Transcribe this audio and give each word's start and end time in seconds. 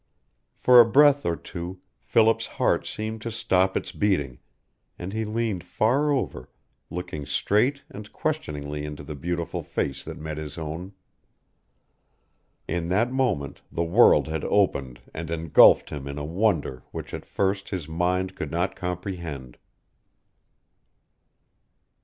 For 0.55 0.79
a 0.81 0.89
breath 0.89 1.27
or 1.27 1.35
two 1.35 1.79
Philip's 2.01 2.47
heart 2.57 2.87
seemed 2.87 3.21
to 3.21 3.29
stop 3.31 3.77
its 3.77 3.91
beating, 3.91 4.39
and 4.97 5.13
he 5.13 5.23
leaned 5.25 5.63
far 5.63 6.09
over, 6.09 6.49
looking 6.89 7.23
straight 7.27 7.83
and 7.87 8.11
questioningly 8.11 8.83
into 8.83 9.03
the 9.03 9.13
beautiful 9.13 9.61
face 9.61 10.03
that 10.05 10.17
met 10.17 10.37
his 10.37 10.57
own. 10.57 10.93
In 12.67 12.89
that 12.89 13.11
moment 13.13 13.61
the 13.71 13.83
world 13.83 14.27
had 14.27 14.43
opened 14.45 15.01
and 15.13 15.29
engulfed 15.29 15.91
him 15.91 16.07
in 16.07 16.17
a 16.17 16.25
wonder 16.25 16.81
which 16.89 17.13
at 17.13 17.23
first 17.23 17.69
his 17.69 17.87
mind 17.87 18.35
could 18.35 18.49
not 18.49 18.75
comprehend. 18.75 19.55